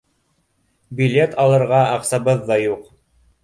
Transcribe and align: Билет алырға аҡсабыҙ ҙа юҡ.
Билет 1.03 1.37
алырға 1.45 1.85
аҡсабыҙ 2.01 2.45
ҙа 2.51 2.61
юҡ. 2.67 2.93